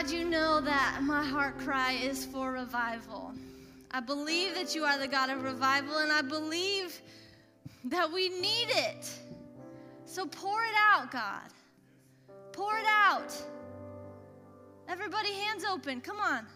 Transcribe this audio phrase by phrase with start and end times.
[0.00, 3.34] God, you know that my heart cry is for revival.
[3.90, 7.02] I believe that you are the God of revival, and I believe
[7.84, 9.12] that we need it.
[10.06, 11.50] So pour it out, God.
[12.50, 13.30] Pour it out.
[14.88, 16.00] Everybody, hands open.
[16.00, 16.46] Come on.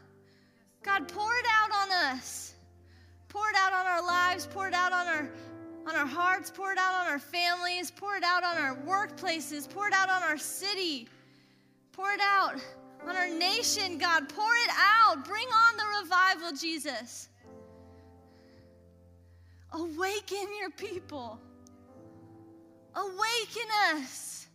[0.82, 2.54] God, pour it out on us.
[3.28, 4.46] Pour it out on our lives.
[4.46, 5.30] Pour it out on our
[5.86, 6.50] on our hearts.
[6.50, 7.90] Pour it out on our families.
[7.90, 9.68] Pour it out on our workplaces.
[9.68, 11.08] Pour it out on our city.
[11.92, 12.58] Pour it out
[13.08, 14.28] on our nation, God.
[14.28, 15.24] Pour it out.
[15.24, 17.28] Bring on the revival, Jesus.
[19.72, 21.38] Awaken your people.
[22.94, 24.46] Awaken us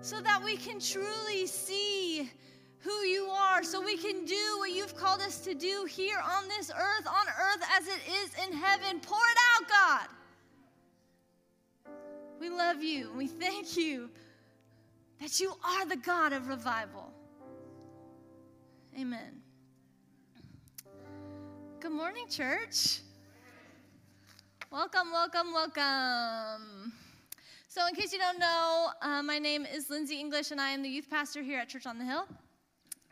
[0.00, 2.30] so that we can truly see
[2.78, 6.46] who you are, so we can do what you've called us to do here on
[6.48, 9.00] this earth, on earth as it is in heaven.
[9.00, 10.08] Pour it out, God.
[12.38, 13.10] We love you.
[13.16, 14.10] We thank you
[15.20, 17.12] that you are the God of revival.
[18.98, 19.42] Amen.
[21.80, 23.00] Good morning, church.
[24.72, 26.94] Welcome, welcome, welcome.
[27.68, 30.82] So, in case you don't know, uh, my name is Lindsay English, and I am
[30.82, 32.26] the youth pastor here at Church on the Hill.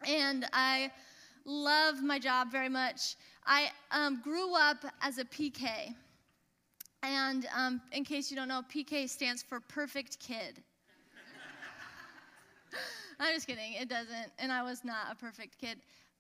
[0.09, 0.91] And I
[1.45, 3.17] love my job very much.
[3.45, 5.95] I um, grew up as a PK.
[7.03, 10.63] And um, in case you don't know, PK stands for perfect kid.
[13.21, 14.33] I'm just kidding, it doesn't.
[14.39, 15.79] And I was not a perfect kid.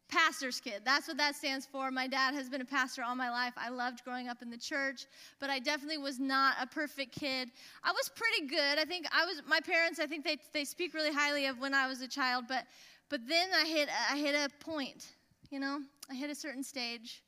[0.08, 0.82] Pastor's kid.
[0.84, 1.90] That's what that stands for.
[1.90, 3.54] My dad has been a pastor all my life.
[3.56, 5.06] I loved growing up in the church,
[5.40, 7.50] but I definitely was not a perfect kid.
[7.82, 8.78] I was pretty good.
[8.78, 11.74] I think I was my parents, I think they they speak really highly of when
[11.74, 12.64] I was a child, but
[13.08, 15.06] but then I hit I hit a point,
[15.50, 15.80] you know?
[16.10, 17.22] I hit a certain stage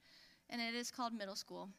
[0.51, 1.71] and it is called middle school.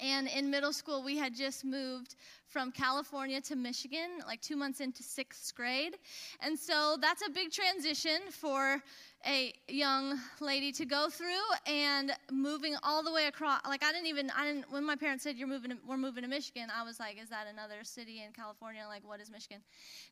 [0.00, 2.14] And in middle school, we had just moved
[2.46, 5.96] from California to Michigan, like two months into sixth grade.
[6.40, 8.82] And so that's a big transition for
[9.26, 11.26] a young lady to go through
[11.66, 13.60] and moving all the way across.
[13.66, 16.28] Like, I didn't even, I didn't, when my parents said, You're moving, we're moving to
[16.28, 18.84] Michigan, I was like, Is that another city in California?
[18.88, 19.58] Like, what is Michigan?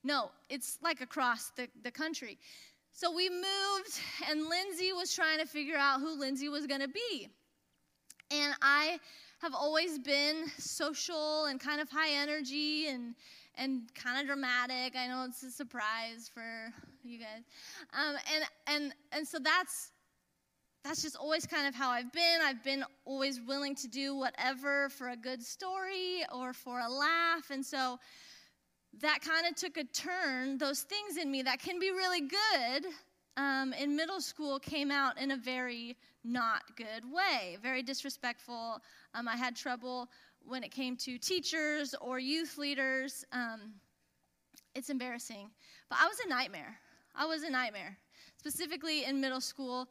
[0.03, 2.39] No, it's like across the, the country.
[2.93, 4.01] So we moved,
[4.31, 7.29] and Lindsay was trying to figure out who Lindsay was going to be.
[8.31, 8.99] And I
[9.39, 13.15] have always been social and kind of high energy and
[13.59, 14.95] and kind of dramatic.
[14.97, 17.43] I know it's a surprise for you guys,
[17.93, 19.93] um, and and and so that's
[20.85, 22.41] that's just always kind of how I've been.
[22.45, 27.51] I've been always willing to do whatever for a good story or for a laugh,
[27.51, 27.99] and so
[29.01, 30.59] that kind of took a turn.
[30.59, 32.87] Those things in me that can be really good
[33.37, 38.81] um, in middle school came out in a very not good way, very disrespectful.
[39.15, 40.09] Um, I had trouble
[40.45, 43.25] when it came to teachers or youth leaders.
[43.33, 43.75] Um,
[44.75, 45.51] it's embarrassing.
[45.89, 46.77] But I was a nightmare.
[47.15, 47.97] I was a nightmare.
[48.39, 49.89] Specifically in middle school,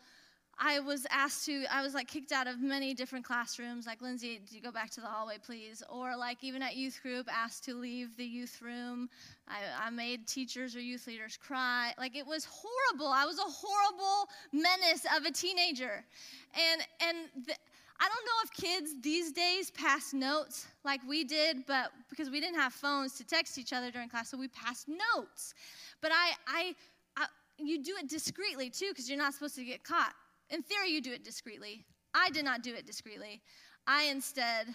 [0.57, 4.39] I was asked to, I was like kicked out of many different classrooms, like, Lindsay,
[4.49, 5.83] do you go back to the hallway, please?
[5.89, 9.09] Or like even at youth group, asked to leave the youth room.
[9.49, 11.93] I, I made teachers or youth leaders cry.
[11.97, 13.07] Like it was horrible.
[13.07, 16.05] I was a horrible menace of a teenager.
[16.53, 17.53] And, and the,
[17.99, 22.39] I don't know if kids these days pass notes like we did, but because we
[22.39, 25.53] didn't have phones to text each other during class, so we passed notes.
[26.01, 26.75] But I, I,
[27.17, 27.25] I
[27.57, 30.13] you do it discreetly too, because you're not supposed to get caught.
[30.49, 31.85] In theory, you do it discreetly.
[32.13, 33.41] I did not do it discreetly.
[33.87, 34.67] I instead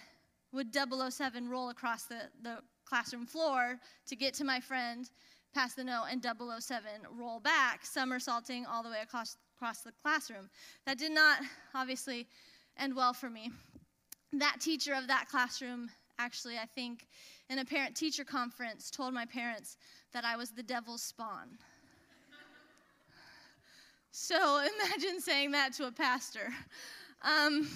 [0.53, 5.09] would 007 roll across the, the classroom floor to get to my friend,
[5.53, 6.83] pass the note, and 007
[7.17, 10.49] roll back, somersaulting all the way across, across the classroom.
[10.85, 11.39] That did not,
[11.73, 12.27] obviously,
[12.77, 13.51] end well for me.
[14.33, 15.89] That teacher of that classroom,
[16.19, 17.07] actually, I think,
[17.49, 19.77] in a parent teacher conference, told my parents
[20.13, 21.57] that I was the devil's spawn.
[24.11, 24.35] So
[24.85, 26.53] imagine saying that to a pastor.
[27.23, 27.67] Um,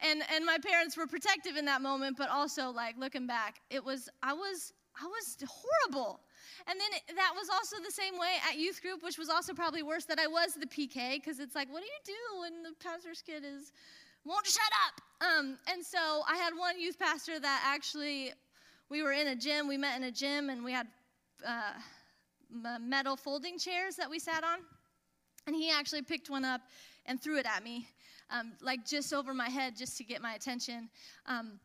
[0.00, 3.84] and and my parents were protective in that moment, but also like looking back, it
[3.84, 6.20] was I was I was horrible.
[6.66, 9.54] And then it, that was also the same way at youth group, which was also
[9.54, 12.62] probably worse that I was the PK because it's like, what do you do when
[12.62, 13.72] the pastor's kid is
[14.24, 15.26] won't shut up?
[15.26, 18.32] Um, and so I had one youth pastor that actually
[18.90, 19.68] we were in a gym.
[19.68, 20.86] We met in a gym, and we had
[21.46, 21.72] uh,
[22.80, 24.58] metal folding chairs that we sat on.
[25.46, 26.60] And he actually picked one up
[27.06, 27.86] and threw it at me,
[28.30, 30.88] um, like just over my head, just to get my attention,
[31.26, 31.58] because um,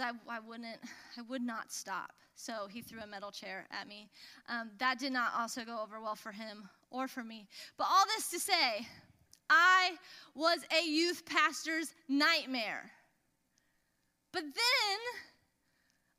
[0.00, 0.78] uh, I, I wouldn't,
[1.18, 2.12] I would not stop.
[2.34, 4.08] So he threw a metal chair at me.
[4.48, 7.48] Um, that did not also go over well for him or for me.
[7.76, 8.86] But all this to say,
[9.50, 9.92] I
[10.34, 12.90] was a youth pastor's nightmare.
[14.32, 14.98] But then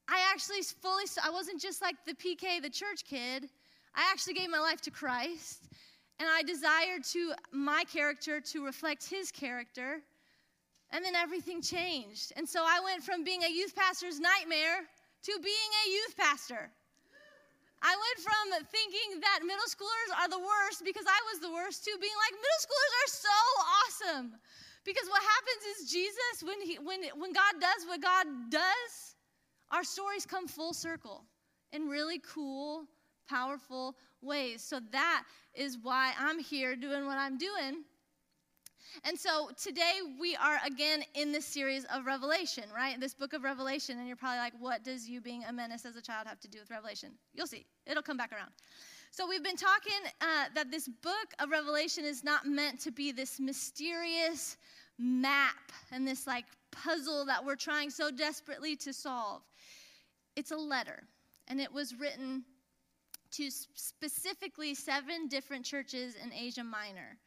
[0.10, 3.50] I actually fully, I wasn't just like the PK, the church kid.
[3.96, 5.70] I actually gave my life to Christ.
[6.20, 10.02] And I desired to my character to reflect his character.
[10.92, 12.34] And then everything changed.
[12.36, 14.84] And so I went from being a youth pastor's nightmare
[15.24, 16.72] to being a youth pastor.
[17.82, 21.86] I went from thinking that middle schoolers are the worst because I was the worst
[21.86, 23.40] to being like, middle schoolers are so
[23.80, 24.28] awesome.
[24.84, 29.16] Because what happens is Jesus, when, he, when, when God does what God does,
[29.72, 31.24] our stories come full circle
[31.72, 32.86] in really cool,
[33.30, 34.64] powerful ways.
[34.64, 35.24] So that
[35.54, 37.84] is why I'm here doing what I'm doing.
[39.04, 43.00] And so today we are again in this series of Revelation, right?
[43.00, 44.00] This book of Revelation.
[44.00, 46.48] And you're probably like, what does you being a menace as a child have to
[46.48, 47.12] do with Revelation?
[47.34, 48.52] You'll see, it'll come back around.
[49.12, 53.12] So we've been talking uh, that this book of Revelation is not meant to be
[53.12, 54.58] this mysterious
[55.00, 59.42] map and this like puzzle that we're trying so desperately to solve.
[60.36, 61.04] It's a letter,
[61.48, 62.44] and it was written
[63.32, 67.18] to specifically seven different churches in Asia Minor.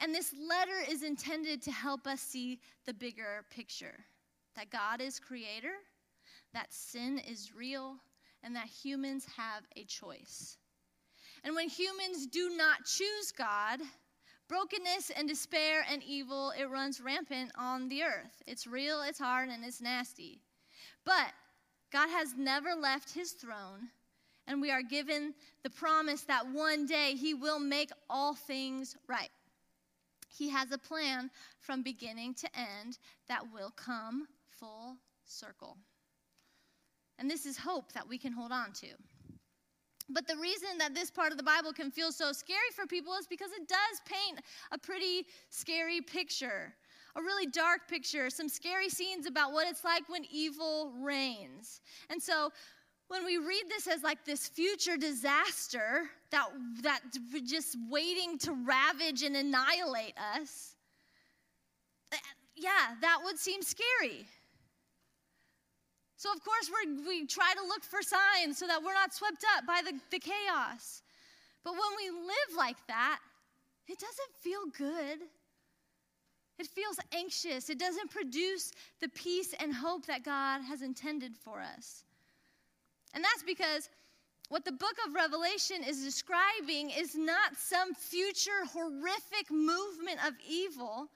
[0.00, 4.04] And this letter is intended to help us see the bigger picture
[4.56, 5.74] that God is creator,
[6.52, 7.96] that sin is real,
[8.42, 10.58] and that humans have a choice.
[11.44, 13.80] And when humans do not choose God,
[14.48, 18.42] brokenness and despair and evil, it runs rampant on the earth.
[18.46, 20.42] It's real, it's hard, and it's nasty.
[21.04, 21.32] But
[21.90, 23.88] God has never left his throne,
[24.46, 29.30] and we are given the promise that one day he will make all things right.
[30.28, 31.30] He has a plan
[31.60, 32.98] from beginning to end
[33.28, 34.26] that will come
[34.58, 35.76] full circle.
[37.18, 38.88] And this is hope that we can hold on to.
[40.08, 43.14] But the reason that this part of the Bible can feel so scary for people
[43.14, 44.40] is because it does paint
[44.72, 46.74] a pretty scary picture,
[47.16, 51.80] a really dark picture, some scary scenes about what it's like when evil reigns.
[52.10, 52.50] And so
[53.12, 56.48] when we read this as like this future disaster that
[56.82, 57.00] that
[57.44, 60.74] just waiting to ravage and annihilate us,
[62.10, 62.16] eh,
[62.56, 64.24] yeah, that would seem scary.
[66.16, 69.44] So, of course, we we try to look for signs so that we're not swept
[69.58, 71.02] up by the, the chaos.
[71.64, 73.18] But when we live like that,
[73.88, 75.18] it doesn't feel good.
[76.58, 77.68] It feels anxious.
[77.68, 78.72] It doesn't produce
[79.02, 82.04] the peace and hope that God has intended for us.
[83.14, 83.88] And that's because
[84.48, 91.08] what the book of Revelation is describing is not some future horrific movement of evil.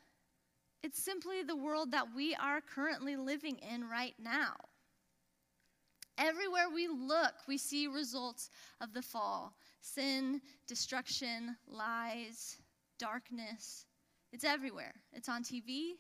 [0.82, 4.54] It's simply the world that we are currently living in right now.
[6.18, 8.50] Everywhere we look, we see results
[8.80, 9.52] of the fall
[9.82, 12.56] sin, destruction, lies,
[12.98, 13.86] darkness.
[14.32, 14.94] It's everywhere.
[15.12, 15.92] It's on TV,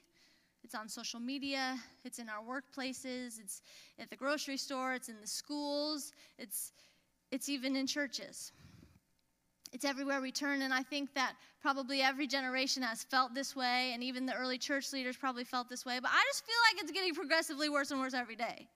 [0.66, 3.62] it's on social media, it's in our workplaces, it's
[4.00, 6.72] at the grocery store, it's in the schools, it's,
[7.30, 8.50] it's even in churches.
[9.72, 13.92] It's everywhere we turn, and I think that probably every generation has felt this way,
[13.94, 16.00] and even the early church leaders probably felt this way.
[16.02, 18.66] But I just feel like it's getting progressively worse and worse every day.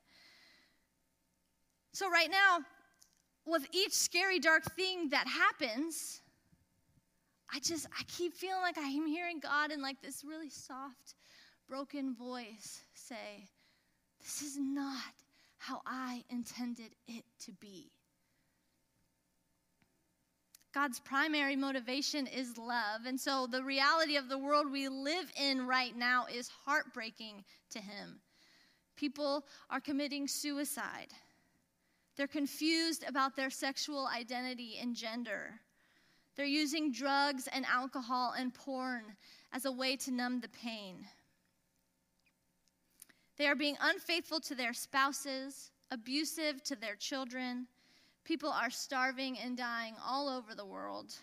[1.93, 2.61] So, right now,
[3.47, 6.23] with each scary, dark thing that happens,
[7.53, 11.15] I just, I keep feeling like I'm hearing God in like this really soft,
[11.71, 13.49] broken voice say,
[14.19, 15.15] This is not
[15.57, 17.93] how I intended it to be.
[20.75, 23.07] God's primary motivation is love.
[23.07, 27.79] And so the reality of the world we live in right now is heartbreaking to
[27.79, 28.21] Him.
[28.97, 31.13] People are committing suicide.
[32.17, 35.61] They're confused about their sexual identity and gender.
[36.37, 39.03] They're using drugs and alcohol and porn
[39.53, 41.07] as a way to numb the pain.
[43.41, 47.69] They are being unfaithful to their spouses, abusive to their children.
[48.23, 51.15] People are starving and dying all over the world.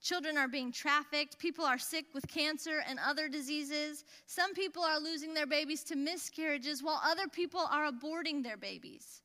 [0.00, 1.40] Children are being trafficked.
[1.40, 4.04] People are sick with cancer and other diseases.
[4.26, 9.22] Some people are losing their babies to miscarriages, while other people are aborting their babies.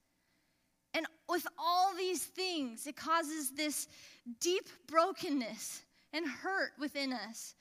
[0.96, 3.88] And with all these things, it causes this
[4.40, 7.54] deep brokenness and hurt within us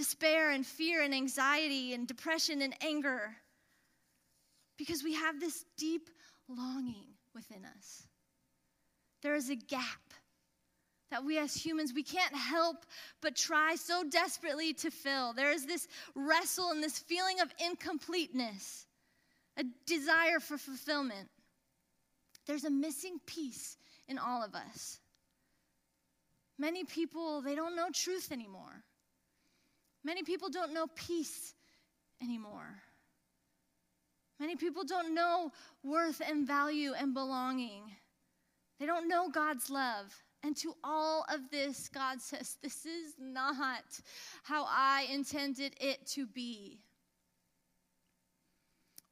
[0.00, 3.36] despair and fear and anxiety and depression and anger
[4.78, 6.08] because we have this deep
[6.48, 7.04] longing
[7.34, 8.06] within us.
[9.22, 10.14] There is a gap
[11.10, 12.86] that we as humans we can't help
[13.20, 15.34] but try so desperately to fill.
[15.34, 18.86] There is this wrestle and this feeling of incompleteness,
[19.58, 21.28] a desire for fulfillment.
[22.46, 23.76] There's a missing piece
[24.08, 24.98] in all of us.
[26.58, 28.82] Many people, they don't know truth anymore.
[30.04, 31.54] Many people don't know peace
[32.22, 32.82] anymore.
[34.38, 35.52] Many people don't know
[35.82, 37.92] worth and value and belonging.
[38.78, 40.14] They don't know God's love.
[40.42, 43.84] And to all of this, God says, This is not
[44.42, 46.80] how I intended it to be.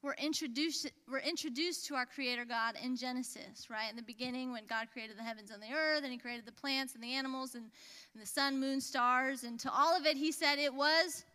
[0.01, 3.89] We're introduced, we're introduced to our Creator God in Genesis, right?
[3.89, 6.53] In the beginning, when God created the heavens and the earth, and He created the
[6.53, 7.65] plants and the animals and,
[8.13, 11.25] and the sun, moon, stars, and to all of it, He said it was.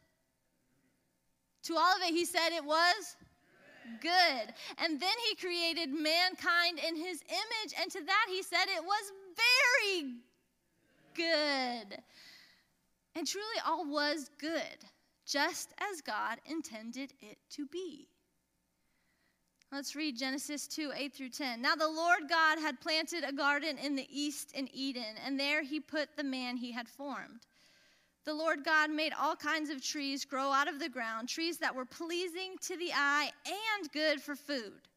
[1.64, 3.16] To all of it, He said it was
[4.00, 4.54] good.
[4.78, 9.12] And then he created mankind in his image, and to that he said it was
[9.94, 10.14] very
[11.14, 11.98] good.
[13.14, 14.84] And truly, all was good,
[15.26, 18.08] just as God intended it to be.
[19.72, 21.60] Let's read Genesis 2 8 through 10.
[21.60, 25.62] Now the Lord God had planted a garden in the east in Eden, and there
[25.62, 27.46] he put the man he had formed.
[28.24, 31.74] The Lord God made all kinds of trees grow out of the ground, trees that
[31.74, 34.88] were pleasing to the eye and good for food.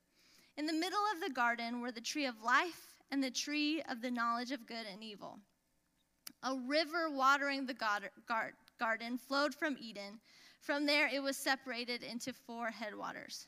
[0.58, 4.02] In the middle of the garden were the tree of life and the tree of
[4.02, 5.40] the knowledge of good and evil.
[6.44, 7.76] A river watering the
[8.80, 10.20] garden flowed from Eden.
[10.62, 13.48] From there, it was separated into four headwaters.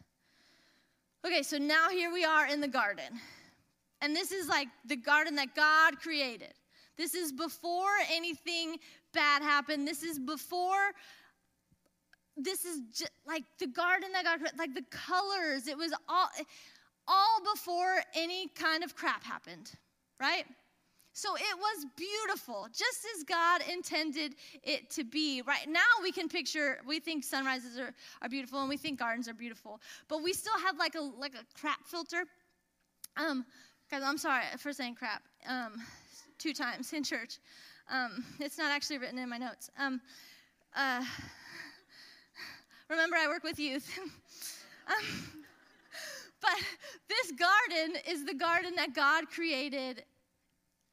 [1.26, 3.20] Okay, so now here we are in the garden.
[4.02, 6.54] And this is like the garden that God created.
[6.98, 8.78] This is before anything
[9.14, 9.88] bad happened.
[9.88, 10.92] This is before
[12.38, 14.58] this is just like the garden that God created.
[14.58, 15.68] like the colors.
[15.68, 16.30] It was all
[17.08, 19.72] all before any kind of crap happened,
[20.20, 20.46] right?
[21.20, 25.42] So it was beautiful, just as God intended it to be.
[25.42, 29.28] Right now, we can picture, we think sunrises are, are beautiful and we think gardens
[29.28, 32.24] are beautiful, but we still have like a, like a crap filter.
[33.18, 33.46] Um,
[33.92, 35.74] guys, I'm sorry for saying crap um,
[36.38, 37.40] two times in church.
[37.92, 39.70] Um, it's not actually written in my notes.
[39.78, 40.00] Um,
[40.74, 41.04] uh,
[42.90, 43.92] remember, I work with youth.
[44.88, 45.44] um,
[46.40, 46.56] but
[47.10, 50.06] this garden is the garden that God created,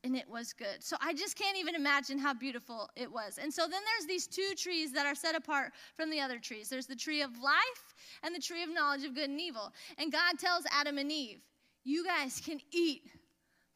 [0.06, 0.78] and it was good.
[0.80, 3.38] So I just can't even imagine how beautiful it was.
[3.42, 6.68] And so then there's these two trees that are set apart from the other trees
[6.68, 9.72] there's the tree of life and the tree of knowledge of good and evil.
[9.98, 11.40] And God tells Adam and Eve,
[11.84, 13.02] You guys can eat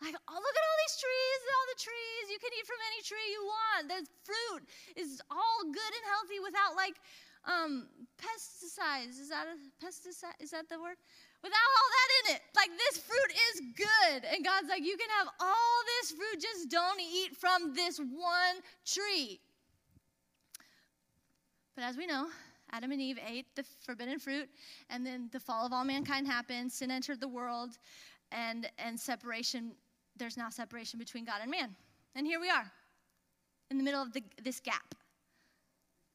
[0.01, 2.25] like, oh, look at all these trees, all the trees.
[2.33, 3.83] You can eat from any tree you want.
[3.93, 4.65] The fruit
[4.97, 6.97] is all good and healthy without like
[7.45, 7.85] um,
[8.17, 9.21] pesticides.
[9.21, 10.41] Is that a pesticide?
[10.41, 10.97] Is that the word?
[11.43, 12.43] Without all that in it.
[12.55, 14.25] Like this fruit is good.
[14.35, 18.57] And God's like, you can have all this fruit, just don't eat from this one
[18.85, 19.41] tree.
[21.75, 22.29] But as we know,
[22.73, 24.49] Adam and Eve ate the forbidden fruit,
[24.91, 26.71] and then the fall of all mankind happened.
[26.71, 27.79] Sin entered the world,
[28.33, 29.73] and, and separation
[30.17, 31.75] there's now separation between God and man.
[32.15, 32.71] And here we are
[33.71, 34.95] in the middle of the, this gap.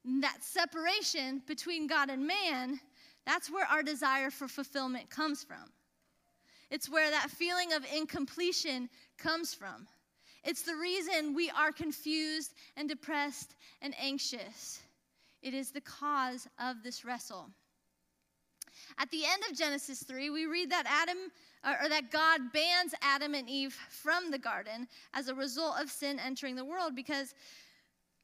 [0.05, 2.79] And that separation between God and man,
[3.25, 5.71] that's where our desire for fulfillment comes from.
[6.69, 9.87] It's where that feeling of incompletion comes from.
[10.43, 14.79] It's the reason we are confused and depressed and anxious.
[15.41, 17.49] It is the cause of this wrestle.
[18.97, 21.17] At the end of Genesis 3, we read that Adam
[21.63, 26.19] or, that God bans Adam and Eve from the garden as a result of sin
[26.19, 27.33] entering the world because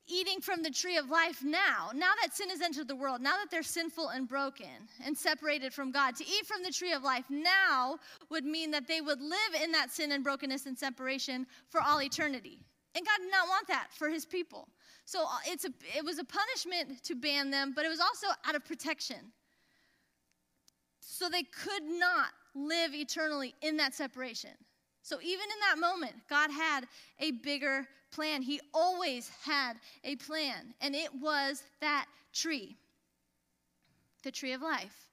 [0.08, 3.38] eating from the tree of life now, now that sin has entered the world, now
[3.38, 4.68] that they're sinful and broken
[5.06, 7.98] and separated from God, to eat from the tree of life now
[8.30, 12.02] would mean that they would live in that sin and brokenness and separation for all
[12.02, 12.60] eternity.
[12.96, 14.68] And God did not want that for his people.
[15.06, 18.28] So uh, it's a, it was a punishment to ban them, but it was also
[18.46, 19.32] out of protection.
[21.00, 24.52] So they could not live eternally in that separation.
[25.02, 26.86] So even in that moment, God had
[27.20, 28.42] a bigger plan.
[28.42, 32.76] He always had a plan, and it was that tree,
[34.24, 35.08] the tree of life.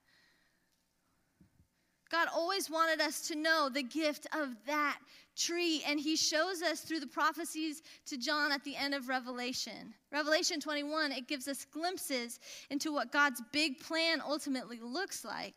[2.11, 4.97] God always wanted us to know the gift of that
[5.35, 9.93] tree, and He shows us through the prophecies to John at the end of Revelation.
[10.11, 15.55] Revelation 21, it gives us glimpses into what God's big plan ultimately looks like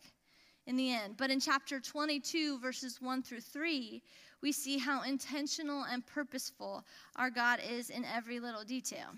[0.67, 1.17] in the end.
[1.17, 4.03] But in chapter 22, verses 1 through 3,
[4.43, 6.85] we see how intentional and purposeful
[7.17, 9.09] our God is in every little detail.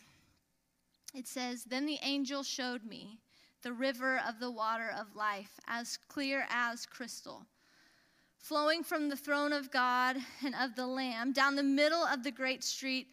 [1.15, 3.19] It says, Then the angel showed me
[3.63, 7.47] the river of the water of life, as clear as crystal,
[8.37, 12.31] flowing from the throne of God and of the Lamb down the middle of the
[12.31, 13.09] great street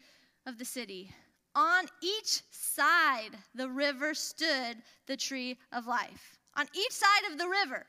[0.46, 1.10] of the city.
[1.54, 6.38] On each side, the river stood the tree of life.
[6.56, 7.86] On each side of the river,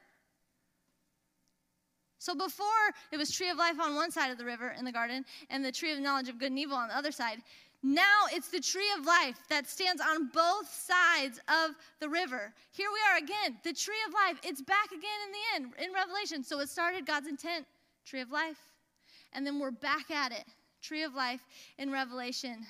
[2.23, 2.65] so before
[3.11, 5.63] it was tree of life on one side of the river in the garden and
[5.63, 7.39] the tree of knowledge of good and evil on the other side.
[7.83, 12.53] Now it's the tree of life that stands on both sides of the river.
[12.71, 14.39] Here we are again, the tree of life.
[14.41, 16.45] It's back again in the end in Revelation.
[16.45, 17.65] So it started God's intent,
[18.05, 18.69] tree of life.
[19.33, 20.45] And then we're back at it,
[20.81, 21.41] tree of life
[21.77, 22.65] in Revelation.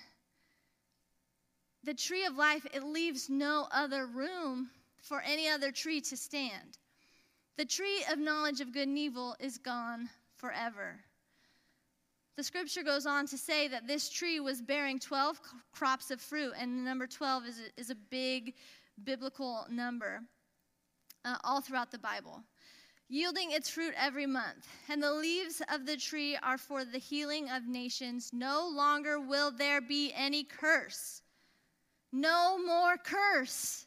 [1.84, 4.72] The tree of life, it leaves no other room
[5.04, 6.80] for any other tree to stand.
[7.58, 11.00] The tree of knowledge of good and evil is gone forever.
[12.36, 15.40] The scripture goes on to say that this tree was bearing 12
[15.72, 18.56] crops of fruit, and the number 12 is a, is a big
[19.04, 20.22] biblical number
[21.26, 22.44] uh, all throughout the Bible,
[23.08, 24.68] yielding its fruit every month.
[24.90, 28.32] And the leaves of the tree are for the healing of nations.
[28.34, 31.22] No longer will there be any curse.
[32.12, 33.86] No more curse.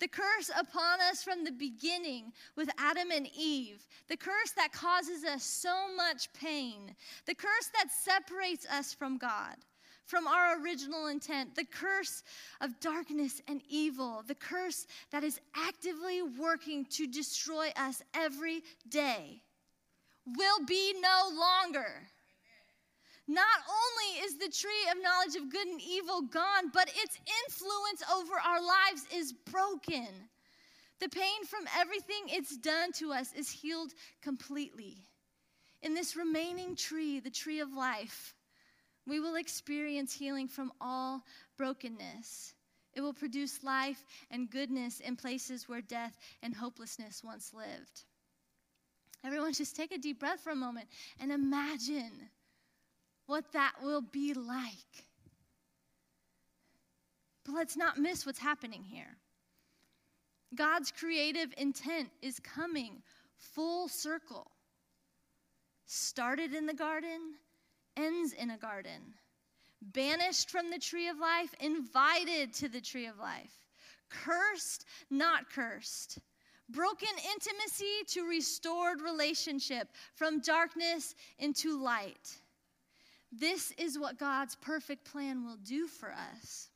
[0.00, 5.24] The curse upon us from the beginning with Adam and Eve, the curse that causes
[5.24, 6.94] us so much pain,
[7.26, 9.56] the curse that separates us from God,
[10.04, 12.22] from our original intent, the curse
[12.60, 19.42] of darkness and evil, the curse that is actively working to destroy us every day,
[20.26, 22.02] will be no longer.
[23.26, 28.02] Not only is the tree of knowledge of good and evil gone, but its influence
[28.12, 30.08] over our lives is broken.
[31.00, 34.98] The pain from everything it's done to us is healed completely.
[35.82, 38.34] In this remaining tree, the tree of life,
[39.06, 41.22] we will experience healing from all
[41.56, 42.54] brokenness.
[42.94, 48.04] It will produce life and goodness in places where death and hopelessness once lived.
[49.24, 50.86] Everyone, just take a deep breath for a moment
[51.20, 52.28] and imagine
[53.26, 55.04] what that will be like.
[57.44, 59.16] But let's not miss what's happening here.
[60.54, 63.02] God's creative intent is coming
[63.36, 64.50] full circle.
[65.86, 67.34] Started in the garden,
[67.96, 69.14] ends in a garden.
[69.92, 73.52] Banished from the tree of life, invited to the tree of life.
[74.08, 76.18] Cursed, not cursed.
[76.70, 82.38] Broken intimacy to restored relationship, from darkness into light.
[83.40, 86.68] This is what God's perfect plan will do for us.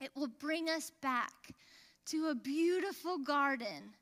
[0.00, 1.54] It will bring us back
[2.06, 3.94] to a beautiful garden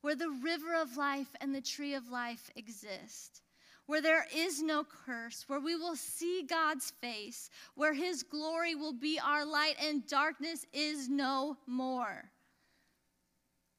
[0.00, 3.42] where the river of life and the tree of life exist,
[3.86, 8.94] where there is no curse, where we will see God's face, where his glory will
[8.94, 12.30] be our light and darkness is no more.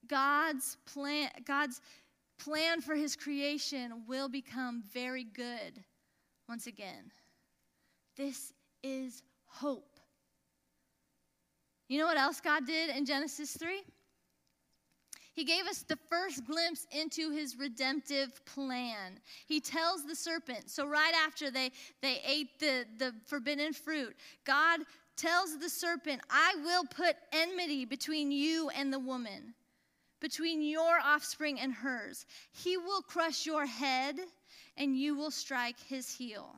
[0.07, 1.81] God's plan, God's
[2.37, 5.83] plan for his creation will become very good
[6.47, 7.11] once again.
[8.15, 9.99] This is hope.
[11.87, 13.81] You know what else God did in Genesis 3?
[15.33, 19.19] He gave us the first glimpse into his redemptive plan.
[19.47, 21.71] He tells the serpent, so right after they,
[22.01, 24.81] they ate the, the forbidden fruit, God
[25.17, 29.55] tells the serpent, I will put enmity between you and the woman,
[30.19, 32.27] between your offspring and hers.
[32.51, 34.19] He will crush your head,
[34.77, 36.55] and you will strike his heel.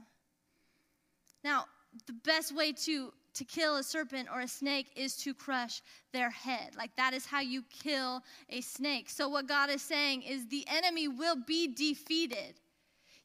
[1.45, 1.65] Now,
[2.07, 5.81] the best way to to kill a serpent or a snake is to crush
[6.13, 6.71] their head.
[6.77, 9.09] Like that is how you kill a snake.
[9.09, 12.55] So what God is saying is the enemy will be defeated.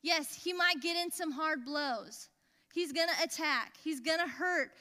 [0.02, 2.28] Yes, he might get in some hard blows.
[2.74, 3.74] He's to attack.
[3.82, 4.72] He's to hurt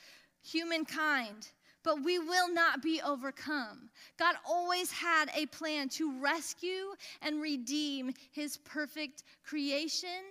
[0.44, 1.50] humankind,
[1.84, 3.90] but we will not be overcome.
[4.18, 10.24] God always had a plan to rescue and redeem his perfect creation,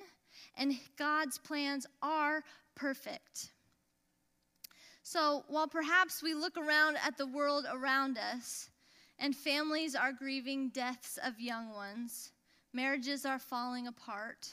[0.56, 2.42] and God's plans are
[2.78, 3.50] perfect.
[5.02, 8.70] So, while perhaps we look around at the world around us
[9.18, 12.32] and families are grieving deaths of young ones,
[12.72, 14.48] marriages are falling apart,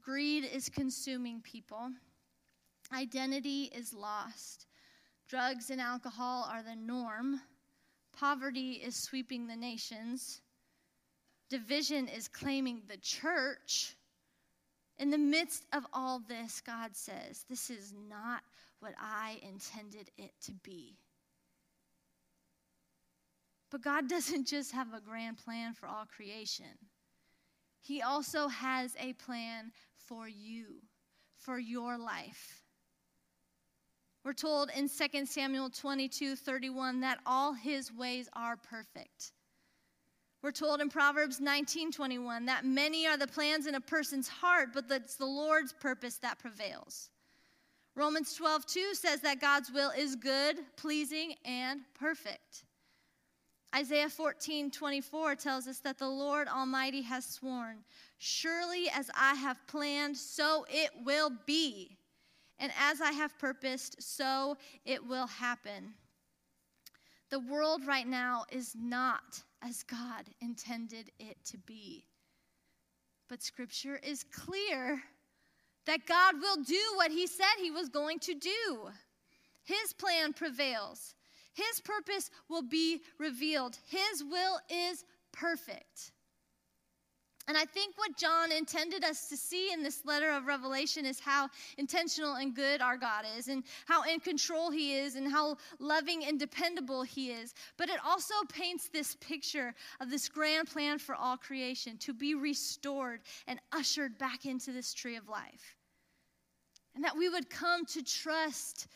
[0.00, 1.90] greed is consuming people,
[2.92, 4.66] identity is lost,
[5.28, 7.40] drugs and alcohol are the norm,
[8.16, 10.40] poverty is sweeping the nations,
[11.50, 13.96] division is claiming the church
[14.98, 18.42] in the midst of all this, God says, This is not
[18.80, 20.96] what I intended it to be.
[23.70, 26.78] But God doesn't just have a grand plan for all creation,
[27.80, 30.82] He also has a plan for you,
[31.36, 32.62] for your life.
[34.24, 39.32] We're told in 2 Samuel 22 31 that all his ways are perfect.
[40.44, 44.90] We're told in Proverbs 19:21 that many are the plans in a person's heart, but
[44.90, 47.08] it's the Lord's purpose that prevails.
[47.94, 52.66] Romans 12:2 says that God's will is good, pleasing, and perfect.
[53.74, 57.82] Isaiah 14:24 tells us that the Lord Almighty has sworn,
[58.18, 61.96] "Surely as I have planned, so it will be,
[62.58, 65.96] and as I have purposed, so it will happen."
[67.30, 72.04] The world right now is not as God intended it to be.
[73.28, 75.02] But scripture is clear
[75.86, 78.88] that God will do what he said he was going to do.
[79.64, 81.14] His plan prevails.
[81.54, 83.78] His purpose will be revealed.
[83.88, 86.12] His will is perfect.
[87.46, 91.20] And I think what John intended us to see in this letter of Revelation is
[91.20, 95.58] how intentional and good our God is, and how in control He is, and how
[95.78, 97.52] loving and dependable He is.
[97.76, 102.34] But it also paints this picture of this grand plan for all creation to be
[102.34, 105.76] restored and ushered back into this tree of life.
[106.94, 108.86] And that we would come to trust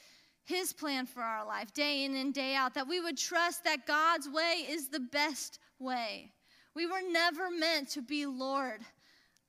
[0.45, 3.87] His plan for our life day in and day out, that we would trust that
[3.87, 6.33] God's way is the best way
[6.79, 8.83] we were never meant to be Lord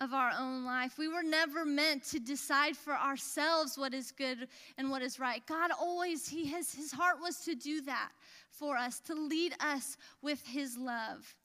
[0.01, 0.97] of our own life.
[0.97, 4.47] We were never meant to decide for ourselves what is good
[4.79, 5.45] and what is right.
[5.45, 8.09] God always, He has His heart was to do that
[8.49, 11.35] for us, to lead us with His love,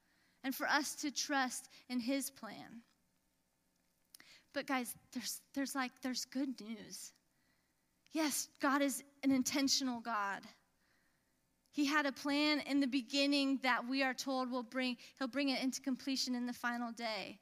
[0.42, 2.80] and for us to trust in His plan.
[4.54, 7.12] But guys, there's there's like there's good news.
[8.12, 10.40] Yes, God is an intentional God.
[11.74, 15.48] He had a plan in the beginning that we are told will bring, he'll bring
[15.48, 17.40] it into completion in the final day.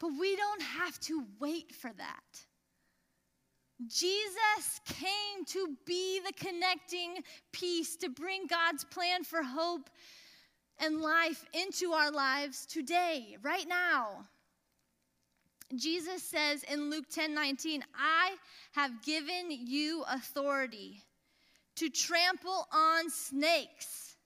[0.00, 2.40] But we don't have to wait for that.
[3.86, 7.18] Jesus came to be the connecting
[7.52, 9.90] piece, to bring God's plan for hope
[10.78, 14.24] and life into our lives today, right now.
[15.76, 18.30] Jesus says in Luke 10 19, I
[18.72, 21.02] have given you authority
[21.78, 24.16] to trample on snakes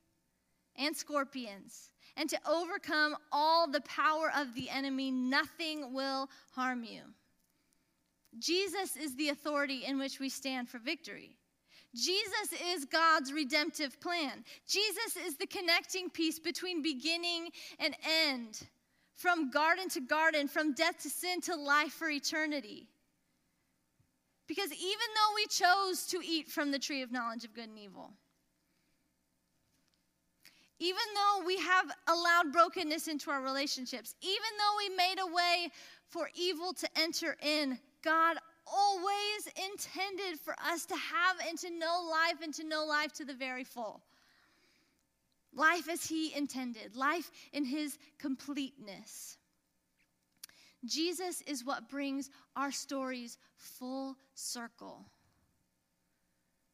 [0.77, 5.11] and scorpions, and to overcome all the power of the enemy.
[5.11, 7.03] Nothing will harm you.
[8.39, 11.37] Jesus is the authority in which we stand for victory.
[11.95, 14.45] Jesus is God's redemptive plan.
[14.67, 17.95] Jesus is the connecting piece between beginning and
[18.31, 18.63] end,
[19.15, 22.89] from garden to garden, from death to sin to life for eternity.
[24.55, 27.79] Because even though we chose to eat from the tree of knowledge of good and
[27.79, 28.13] evil,
[30.79, 35.71] even though we have allowed brokenness into our relationships, even though we made a way
[36.07, 38.37] for evil to enter in, God
[38.67, 43.25] always intended for us to have and to know life and to know life to
[43.25, 44.03] the very full.
[45.55, 49.39] Life as He intended, life in His completeness.
[50.85, 55.05] Jesus is what brings our stories full circle.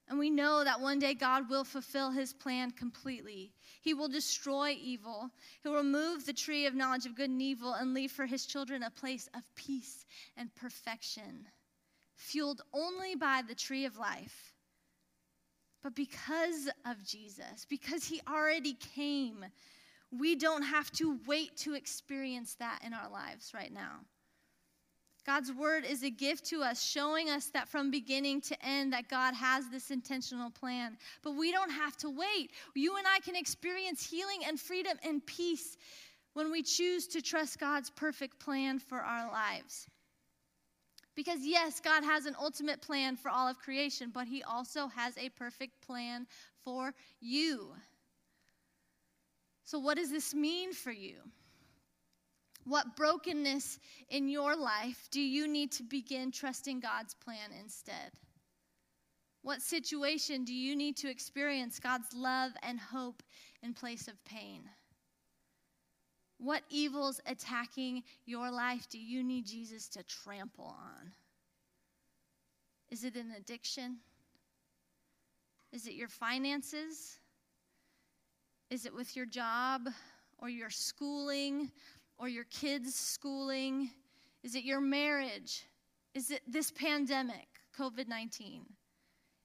[0.08, 3.52] And we know that one day God will fulfill his plan completely.
[3.82, 5.28] He will destroy evil.
[5.62, 8.82] He'll remove the tree of knowledge of good and evil and leave for his children
[8.82, 11.46] a place of peace and perfection,
[12.16, 14.54] fueled only by the tree of life.
[15.82, 19.44] But because of Jesus, because he already came,
[20.10, 24.00] we don't have to wait to experience that in our lives right now.
[25.26, 29.10] God's word is a gift to us, showing us that from beginning to end that
[29.10, 30.96] God has this intentional plan.
[31.22, 32.52] But we don't have to wait.
[32.74, 35.76] You and I can experience healing and freedom and peace
[36.32, 39.86] when we choose to trust God's perfect plan for our lives.
[41.14, 45.18] Because yes, God has an ultimate plan for all of creation, but he also has
[45.18, 46.26] a perfect plan
[46.64, 47.74] for you.
[49.68, 51.16] So, what does this mean for you?
[52.64, 53.78] What brokenness
[54.08, 58.12] in your life do you need to begin trusting God's plan instead?
[59.42, 63.22] What situation do you need to experience God's love and hope
[63.62, 64.62] in place of pain?
[66.38, 71.12] What evils attacking your life do you need Jesus to trample on?
[72.90, 73.98] Is it an addiction?
[75.74, 77.18] Is it your finances?
[78.70, 79.88] Is it with your job
[80.38, 81.70] or your schooling
[82.18, 83.90] or your kids' schooling?
[84.42, 85.66] Is it your marriage?
[86.14, 88.66] Is it this pandemic, COVID 19?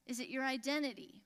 [0.06, 1.24] Is it your identity?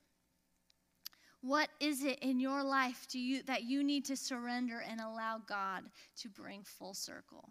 [1.40, 5.40] What is it in your life do you, that you need to surrender and allow
[5.46, 5.84] God
[6.20, 7.50] to bring full circle?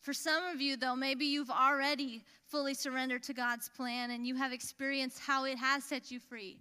[0.00, 4.34] For some of you, though, maybe you've already fully surrendered to God's plan and you
[4.34, 6.60] have experienced how it has set you free.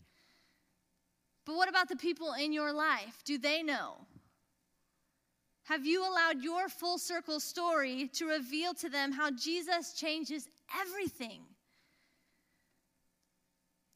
[1.50, 3.24] But what about the people in your life?
[3.26, 3.96] Do they know?
[5.64, 10.48] Have you allowed your full circle story to reveal to them how Jesus changes
[10.80, 11.42] everything?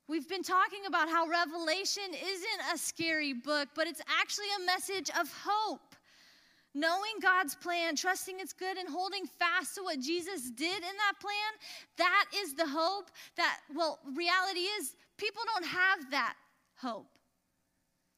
[0.08, 5.12] We've been talking about how Revelation isn't a scary book, but it's actually a message
[5.12, 5.96] of hope.
[6.74, 11.20] Knowing God's plan, trusting it's good, and holding fast to what Jesus did in that
[11.22, 11.54] plan,
[12.00, 16.34] that is the hope that, well, reality is people don't have that
[16.82, 17.13] hope.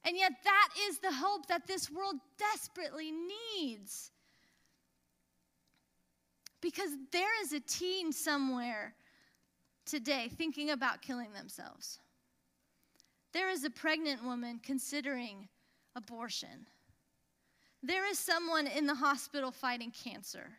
[0.06, 3.12] And yet, that is the hope that this world desperately
[3.56, 4.12] needs.
[6.60, 8.94] Because there is a teen somewhere
[9.84, 11.98] today thinking about killing themselves.
[13.32, 15.48] There is a pregnant woman considering
[15.96, 16.68] abortion.
[17.82, 20.50] There is someone in the hospital fighting cancer.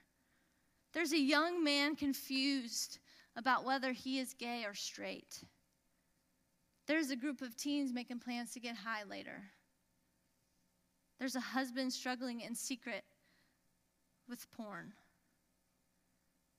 [0.94, 3.00] There's a young man confused
[3.38, 5.44] about whether he is gay or straight.
[6.88, 9.44] There's a group of teens making plans to get high later.
[11.20, 13.04] There's a husband struggling in secret
[14.30, 14.94] with porn.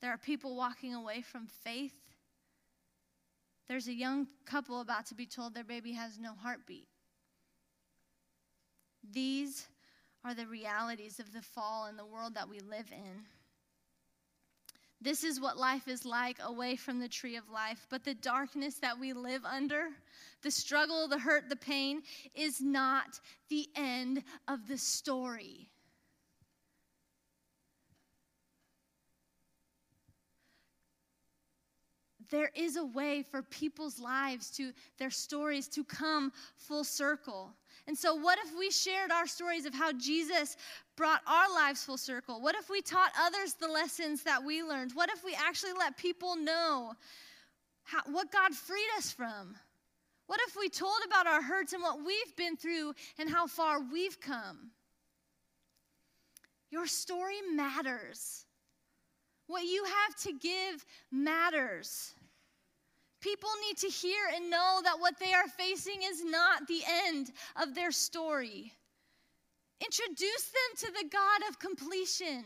[0.00, 1.94] There are people walking away from faith.
[3.68, 6.88] There's a young couple about to be told their baby has no heartbeat.
[9.12, 9.66] These
[10.24, 13.24] are the realities of the fall and the world that we live in.
[15.00, 17.86] This is what life is like away from the tree of life.
[17.88, 19.90] But the darkness that we live under,
[20.42, 22.02] the struggle, the hurt, the pain,
[22.34, 25.68] is not the end of the story.
[32.30, 37.54] There is a way for people's lives to, their stories to come full circle.
[37.88, 40.58] And so, what if we shared our stories of how Jesus
[40.94, 42.38] brought our lives full circle?
[42.38, 44.92] What if we taught others the lessons that we learned?
[44.92, 46.92] What if we actually let people know
[47.84, 49.56] how, what God freed us from?
[50.26, 53.80] What if we told about our hurts and what we've been through and how far
[53.80, 54.70] we've come?
[56.70, 58.44] Your story matters.
[59.46, 62.12] What you have to give matters.
[63.20, 67.32] People need to hear and know that what they are facing is not the end
[67.60, 68.72] of their story.
[69.80, 72.44] Introduce them to the God of completion.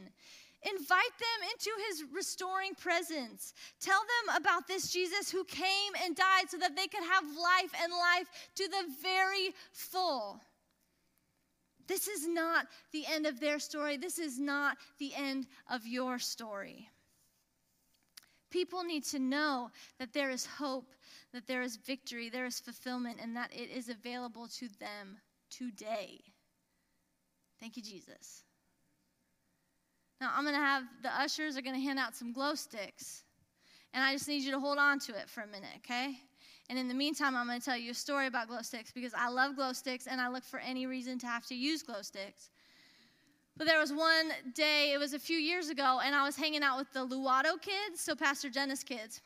[0.64, 3.52] Invite them into his restoring presence.
[3.80, 7.72] Tell them about this Jesus who came and died so that they could have life
[7.82, 10.40] and life to the very full.
[11.88, 13.96] This is not the end of their story.
[13.96, 16.88] This is not the end of your story.
[18.52, 20.94] People need to know that there is hope,
[21.32, 25.16] that there is victory, there is fulfillment, and that it is available to them
[25.50, 26.20] today.
[27.58, 28.44] Thank you, Jesus.
[30.20, 33.24] Now, I'm going to have the ushers are going to hand out some glow sticks.
[33.94, 36.14] And I just need you to hold on to it for a minute, okay?
[36.70, 39.12] And in the meantime, I'm going to tell you a story about glow sticks because
[39.14, 42.02] I love glow sticks and I look for any reason to have to use glow
[42.02, 42.50] sticks.
[43.56, 46.62] But there was one day, it was a few years ago, and I was hanging
[46.62, 49.20] out with the Luado kids, so Pastor Jenna's kids.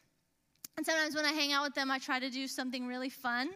[0.77, 3.51] And sometimes when I hang out with them, I try to do something really fun.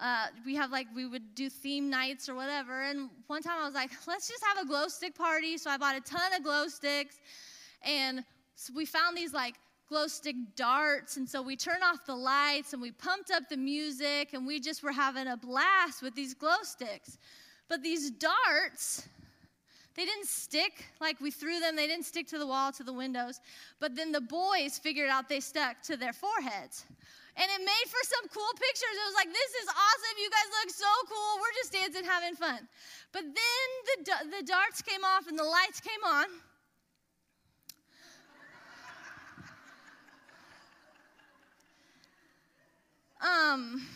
[0.00, 2.82] Uh, we have like, we would do theme nights or whatever.
[2.82, 5.56] And one time I was like, let's just have a glow stick party.
[5.56, 7.20] So I bought a ton of glow sticks.
[7.82, 8.24] And
[8.56, 9.54] so we found these like
[9.88, 11.18] glow stick darts.
[11.18, 14.58] And so we turned off the lights and we pumped up the music and we
[14.58, 17.18] just were having a blast with these glow sticks.
[17.68, 19.06] But these darts,
[19.94, 22.92] they didn't stick like we threw them, they didn't stick to the wall, to the
[22.92, 23.40] windows.
[23.80, 26.86] But then the boys figured out they stuck to their foreheads.
[27.36, 28.92] And it made for some cool pictures.
[28.92, 30.16] It was like, this is awesome.
[30.20, 31.40] You guys look so cool.
[31.40, 32.68] We're just dancing, having fun.
[33.12, 33.66] But then
[34.04, 36.26] the, the darts came off and the lights came on.
[43.22, 43.86] Um,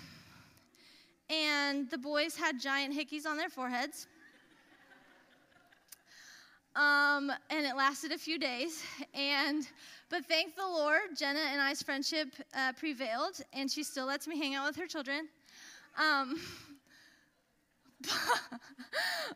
[1.28, 4.06] and the boys had giant hickeys on their foreheads.
[6.76, 8.84] Um, and it lasted a few days.
[9.14, 9.66] And
[10.08, 14.38] but thank the Lord, Jenna and I's friendship uh, prevailed, and she still lets me
[14.38, 15.26] hang out with her children.
[15.98, 16.38] Um,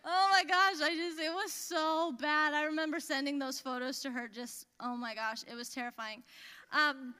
[0.04, 2.54] oh my gosh, I just, it was so bad.
[2.54, 6.22] I remember sending those photos to her, just, oh my gosh, it was terrifying.
[6.72, 7.14] Um,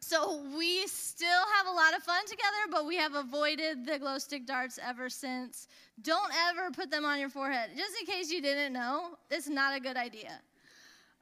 [0.00, 4.18] so we still have a lot of fun together, but we have avoided the glow
[4.18, 5.68] stick darts ever since.
[6.02, 7.70] Don't ever put them on your forehead.
[7.76, 10.40] Just in case you didn't know, it's not a good idea.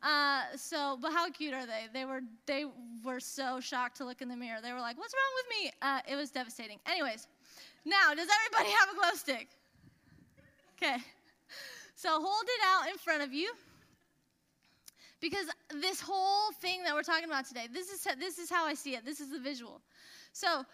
[0.02, 1.86] Uh, so, but how cute are they?
[1.92, 2.66] They were they
[3.02, 4.60] were so shocked to look in the mirror.
[4.62, 6.78] They were like, "What's wrong with me?" Uh, it was devastating.
[6.86, 7.26] Anyways,
[7.84, 9.48] now does everybody have a glow stick?
[10.76, 10.98] Okay.
[11.94, 13.50] So hold it out in front of you.
[15.20, 18.74] Because this whole thing that we're talking about today, this is, this is how I
[18.74, 19.04] see it.
[19.04, 19.80] This is the visual.
[20.32, 20.64] So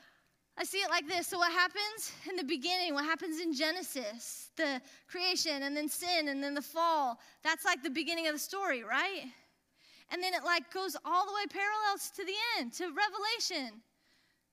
[0.58, 1.28] I see it like this.
[1.28, 6.28] So, what happens in the beginning, what happens in Genesis, the creation, and then sin,
[6.28, 9.24] and then the fall, that's like the beginning of the story, right?
[10.10, 13.80] And then it like goes all the way parallels to the end, to Revelation,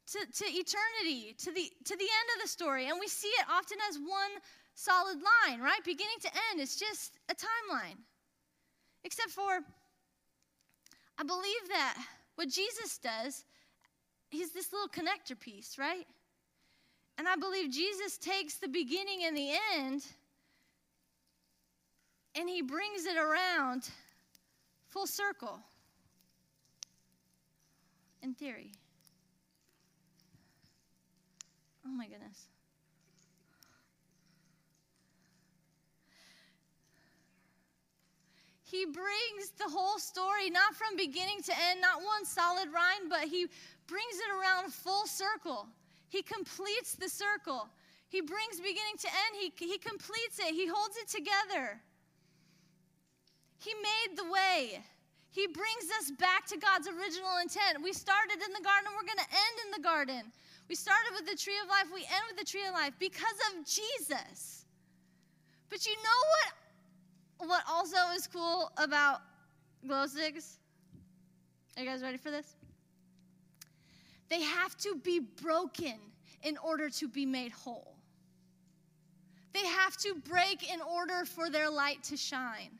[0.07, 2.87] to, to eternity, to the, to the end of the story.
[2.87, 4.31] And we see it often as one
[4.75, 5.83] solid line, right?
[5.83, 7.97] Beginning to end, it's just a timeline.
[9.03, 9.59] Except for
[11.19, 11.97] I believe that
[12.35, 13.43] what Jesus does,
[14.29, 16.07] he's this little connector piece, right?
[17.17, 20.05] And I believe Jesus takes the beginning and the end
[22.35, 23.89] and he brings it around
[24.87, 25.59] full circle.
[28.21, 28.71] In theory.
[31.85, 32.47] Oh my goodness.
[38.69, 43.25] He brings the whole story, not from beginning to end, not one solid rhyme, but
[43.25, 43.47] he
[43.87, 45.65] brings it around full circle.
[46.09, 47.67] He completes the circle.
[48.09, 51.81] He brings beginning to end, he, he completes it, he holds it together.
[53.57, 54.85] He made the way.
[55.31, 57.81] He brings us back to God's original intent.
[57.81, 60.21] We started in the garden, and we're going to end in the garden.
[60.69, 63.37] We started with the tree of life, we end with the tree of life because
[63.49, 64.65] of Jesus.
[65.69, 66.68] But you know what
[67.39, 69.21] what also is cool about
[69.85, 70.57] glow sticks?
[71.77, 72.55] Are you guys ready for this?
[74.29, 75.95] They have to be broken
[76.43, 77.95] in order to be made whole.
[79.53, 82.77] They have to break in order for their light to shine.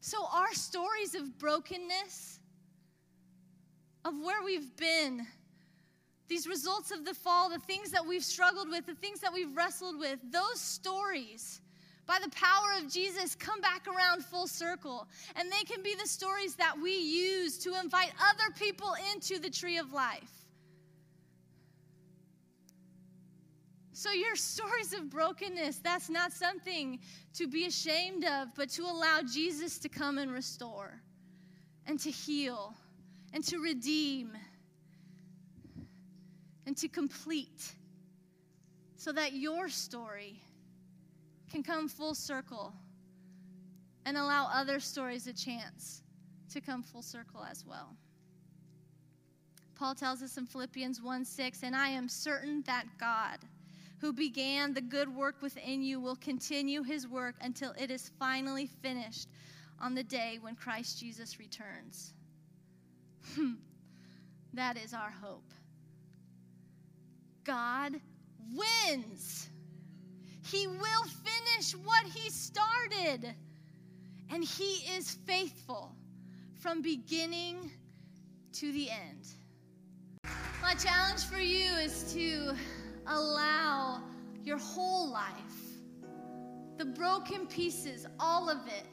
[0.00, 2.38] So, our stories of brokenness,
[4.04, 5.26] of where we've been,
[6.28, 9.54] these results of the fall, the things that we've struggled with, the things that we've
[9.56, 11.60] wrestled with, those stories
[12.06, 15.08] by the power of Jesus, come back around full circle.
[15.36, 19.50] And they can be the stories that we use to invite other people into the
[19.50, 20.30] tree of life.
[23.92, 26.98] So, your stories of brokenness, that's not something
[27.34, 31.00] to be ashamed of, but to allow Jesus to come and restore
[31.86, 32.74] and to heal
[33.32, 34.36] and to redeem
[36.66, 37.72] and to complete
[38.96, 40.40] so that your story
[41.54, 42.72] can come full circle
[44.06, 46.02] and allow other stories a chance
[46.52, 47.94] to come full circle as well.
[49.76, 53.38] Paul tells us in Philippians 1 6, and I am certain that God,
[54.00, 58.66] who began the good work within you, will continue his work until it is finally
[58.66, 59.28] finished
[59.80, 62.14] on the day when Christ Jesus returns.
[63.36, 63.52] Hmm.
[64.54, 65.54] that is our hope.
[67.44, 67.92] God
[68.52, 69.48] wins.
[70.50, 71.04] He will
[71.54, 73.34] finish what He started.
[74.30, 75.92] And He is faithful
[76.54, 77.70] from beginning
[78.54, 79.28] to the end.
[80.62, 82.54] My challenge for you is to
[83.06, 84.02] allow
[84.42, 85.32] your whole life,
[86.78, 88.86] the broken pieces, all of it,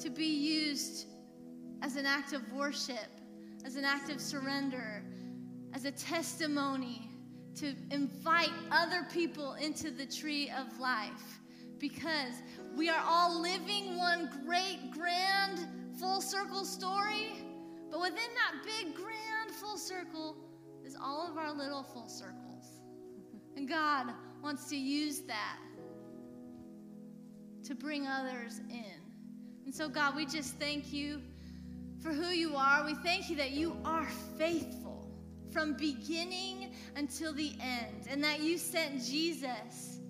[0.00, 1.06] to be used
[1.82, 3.08] as an act of worship,
[3.64, 5.02] as an act of surrender,
[5.72, 7.08] as a testimony
[7.56, 11.40] to invite other people into the tree of life
[11.78, 12.34] because
[12.76, 15.66] we are all living one great, grand,
[15.98, 17.32] full circle story.
[17.90, 20.36] But within that big, grand, full circle
[20.84, 22.80] is all of our little full circles.
[23.56, 25.58] And God wants to use that
[27.64, 29.00] to bring others in.
[29.64, 31.20] And so, God, we just thank you
[32.00, 32.84] for who you are.
[32.84, 34.81] We thank you that you are faithful
[35.52, 40.00] from beginning until the end, and that you sent Jesus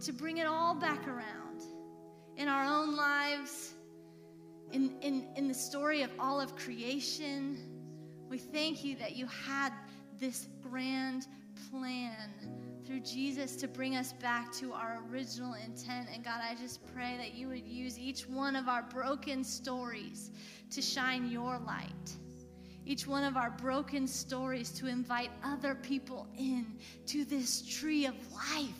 [0.00, 1.62] to bring it all back around
[2.36, 3.74] in our own lives,
[4.70, 7.58] in, in, in the story of all of creation.
[8.28, 9.72] We thank you that you had
[10.20, 11.26] this grand
[11.70, 12.30] plan
[12.86, 16.08] through Jesus to bring us back to our original intent.
[16.14, 20.30] And God, I just pray that you would use each one of our broken stories
[20.70, 22.16] to shine your light
[22.88, 26.64] each one of our broken stories to invite other people in
[27.04, 28.70] to this tree of life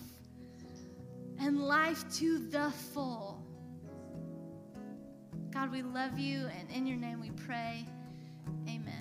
[1.38, 3.44] and life to the full.
[5.53, 7.87] God, we love you, and in your name we pray.
[8.66, 8.98] Amen.